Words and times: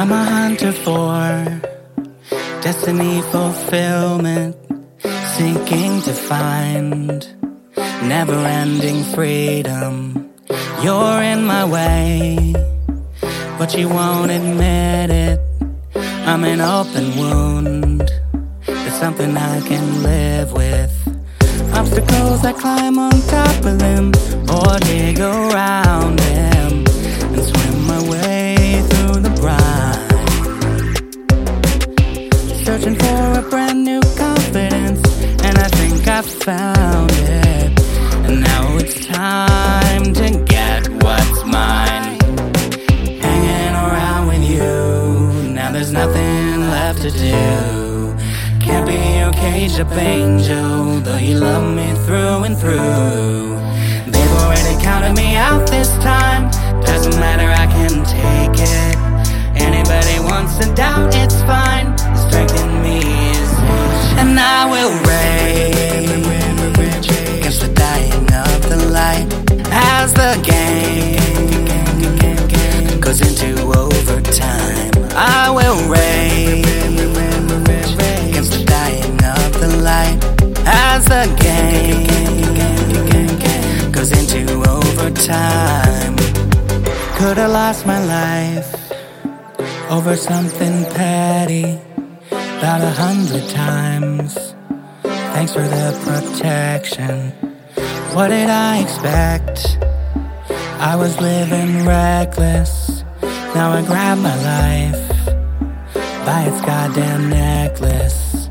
I'm 0.00 0.12
a 0.12 0.24
hunter 0.24 0.72
for 0.72 1.60
destiny 2.62 3.20
fulfillment, 3.20 4.56
seeking 5.36 6.00
to 6.00 6.14
find 6.14 7.28
never 8.08 8.32
ending 8.32 9.02
freedom. 9.02 10.30
You're 10.82 11.20
in 11.20 11.44
my 11.44 11.66
way, 11.66 12.54
but 13.58 13.76
you 13.76 13.90
won't 13.90 14.30
admit 14.30 15.10
it. 15.10 15.38
I'm 16.24 16.44
an 16.44 16.62
open 16.62 17.14
wound, 17.18 18.10
it's 18.66 18.98
something 18.98 19.36
I 19.36 19.60
can 19.68 20.02
live 20.02 20.54
with. 20.54 20.94
Obstacles 21.74 22.42
I 22.42 22.54
climb 22.54 22.98
on 22.98 23.12
top 23.28 23.64
of 23.66 23.78
them 23.78 24.12
or 24.48 24.78
dig 24.78 25.20
around 25.20 26.18
them 26.20 26.86
and 27.34 27.44
swim 27.44 27.79
found 36.50 37.12
it. 37.12 37.70
And 38.26 38.40
now 38.40 38.76
it's 38.76 39.06
time 39.06 40.12
to 40.20 40.26
get 40.54 40.88
what's 41.04 41.40
mine. 41.44 42.18
Hanging 43.24 43.74
around 43.86 44.26
with 44.26 44.42
you, 44.54 44.72
now 45.58 45.70
there's 45.70 45.92
nothing 45.92 46.68
left 46.76 47.02
to 47.02 47.10
do. 47.12 48.16
Can't 48.66 48.84
be 48.84 48.98
your 49.20 49.32
caged 49.44 49.78
up 49.78 49.92
angel, 49.92 50.98
though 51.06 51.22
you 51.28 51.36
love 51.38 51.66
me 51.78 51.88
through 52.04 52.38
and 52.46 52.56
through. 52.62 53.54
They've 54.12 54.34
already 54.42 54.74
counted 54.82 55.14
me 55.22 55.36
out 55.36 55.64
this 55.68 55.90
time. 56.10 56.42
Doesn't 56.90 57.16
matter, 57.24 57.48
I 57.64 57.66
can 57.76 57.94
take 58.22 58.56
it. 58.76 58.96
Anybody 59.68 60.16
wants 60.30 60.58
to 60.58 60.66
doubt, 60.74 61.14
it's 61.14 61.40
fine. 61.52 61.86
Strength 62.24 62.56
in 62.64 62.82
me 62.82 62.98
is 63.38 63.50
and 64.20 64.38
I 64.38 64.60
will 64.72 64.92
rage 65.08 65.79
game 70.38 71.18
goes 73.00 73.20
into 73.20 73.60
overtime. 73.62 74.90
I 75.12 75.50
will 75.50 75.88
rage 75.88 76.66
against 78.28 78.52
the 78.52 78.64
dying 78.64 79.18
of 79.24 79.60
the 79.60 79.68
light 79.82 80.18
as 80.66 81.04
the 81.06 81.26
game 81.42 82.06
goes 83.90 84.12
into 84.12 84.42
overtime. 84.70 86.16
Could 87.16 87.36
have 87.38 87.50
lost 87.50 87.86
my 87.86 87.98
life 88.04 88.92
over 89.90 90.16
something 90.16 90.84
petty 90.94 91.80
about 92.30 92.82
a 92.82 92.90
hundred 92.90 93.48
times. 93.48 94.54
Thanks 95.02 95.52
for 95.52 95.66
the 95.66 95.92
protection. 96.04 97.32
What 98.14 98.28
did 98.28 98.48
I 98.48 98.78
expect? 98.78 99.89
I 100.82 100.96
was 100.96 101.20
living 101.20 101.84
reckless. 101.86 103.04
Now 103.54 103.70
I 103.72 103.82
grab 103.82 104.16
my 104.16 104.34
life 104.34 105.26
by 106.24 106.44
its 106.48 106.64
goddamn 106.64 107.28
necklace. 107.28 108.48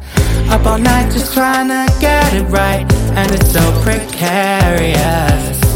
Up 0.51 0.63
all 0.67 0.77
night 0.77 1.11
just 1.11 1.33
trying 1.33 1.69
to 1.69 1.91
get 1.99 2.35
it 2.35 2.43
right, 2.43 2.85
and 3.17 3.31
it's 3.31 3.51
so 3.51 3.81
precarious. 3.81 5.68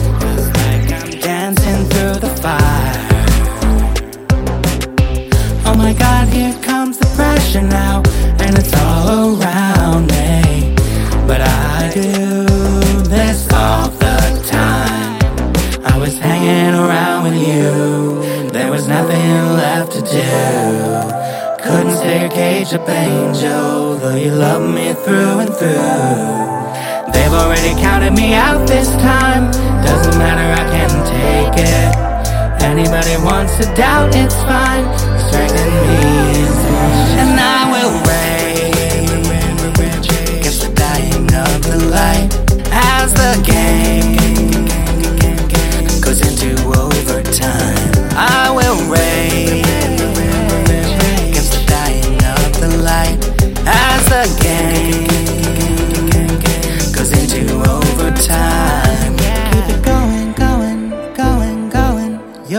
Cage 22.30 22.74
up 22.74 22.88
angel, 22.88 23.98
though 23.98 24.16
you 24.16 24.32
love 24.32 24.62
me 24.62 24.94
through 24.94 25.40
and 25.40 25.50
through. 25.50 27.12
They've 27.12 27.34
already 27.34 27.74
counted 27.82 28.14
me 28.14 28.34
out 28.34 28.68
this 28.68 28.90
time, 29.02 29.52
doesn't 29.84 30.18
matter, 30.20 30.48
I 30.62 30.66
can 30.70 30.92
take 31.10 31.66
it. 31.66 32.64
Anybody 32.64 33.16
wants 33.24 33.58
to 33.58 33.66
doubt, 33.76 34.16
it's 34.16 34.36
fine. 34.44 34.86
Strength 35.28 35.56
in 35.56 35.72
me 35.88 36.23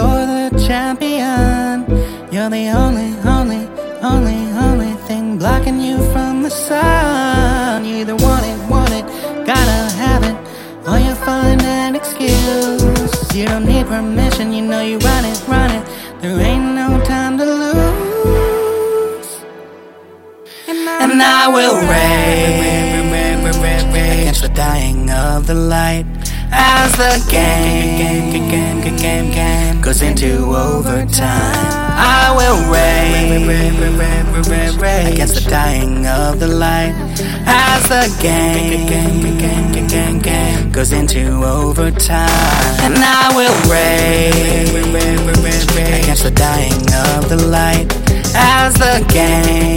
You're 0.05 0.51
the 0.51 0.65
champion. 0.67 1.87
You're 2.31 2.51
the 2.51 2.69
only, 2.83 3.11
only, 3.37 3.67
only, 4.03 4.41
only 4.67 4.93
thing 5.07 5.39
blocking 5.39 5.81
you 5.81 5.97
from 6.13 6.43
the 6.43 6.51
sun. 6.51 7.85
You 7.87 7.97
either 8.03 8.17
want 8.17 8.45
it, 8.45 8.59
want 8.69 8.93
it, 8.93 9.07
gotta 9.47 9.81
have 10.03 10.23
it, 10.25 10.37
or 10.87 10.99
you 10.99 11.15
find 11.15 11.63
an 11.63 11.97
excuse. 11.97 13.35
You 13.35 13.47
don't 13.47 13.65
need 13.65 13.87
permission, 13.87 14.53
you 14.53 14.63
know 14.63 14.83
you 14.83 14.99
run 14.99 15.25
it, 15.25 15.49
run 15.49 15.71
it. 15.71 15.85
There 16.21 16.39
ain't 16.39 16.75
no 16.75 17.03
time 17.05 17.39
to 17.39 17.45
lose. 17.45 19.31
And 20.69 21.23
I 21.23 21.49
will 21.49 21.77
rage 21.89 22.45
against 24.35 24.43
the 24.43 24.49
dying 24.49 25.11
of 25.11 25.47
the 25.47 25.55
light 25.55 26.07
as 26.55 26.93
the 26.93 27.31
game, 27.31 27.99
game, 27.99 28.31
game, 28.31 28.81
game, 28.81 28.97
game, 28.97 29.31
game 29.33 29.81
goes 29.81 30.03
into 30.03 30.55
overtime. 30.55 31.85
I 31.97 32.33
will 32.37 32.71
rage 32.73 33.35
against 35.13 35.35
the 35.35 35.51
dying 35.51 36.07
of 36.07 36.39
the 36.41 36.49
light 36.49 36.95
as 37.47 37.83
the 37.89 38.07
game, 38.23 38.87
game, 38.87 39.39
game, 39.39 39.87
game, 39.89 40.19
game, 40.21 40.71
goes 40.73 40.93
into 40.93 41.45
overtime. 41.45 42.29
And 42.81 42.95
I 42.97 43.33
will 43.35 43.71
rage 43.71 44.75
against 46.05 46.23
the 46.23 46.31
dying 46.31 46.83
of 47.11 47.29
the 47.29 47.37
light 47.49 47.93
as 48.37 48.75
the 48.75 49.05
game, 49.13 49.77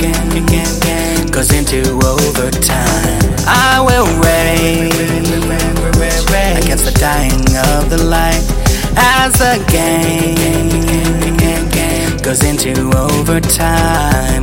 game, 0.00 0.46
game, 0.46 0.80
game 0.80 1.26
goes 1.28 1.52
into 1.52 1.80
overtime. 2.04 3.22
I 3.46 3.81
against 6.72 6.94
the 6.94 7.00
dying 7.00 7.32
of 7.76 7.90
the 7.90 8.02
light 8.02 8.42
as 8.96 9.34
the 9.34 9.62
game 9.70 10.36
goes 12.22 12.42
into 12.44 12.90
overtime. 12.96 14.41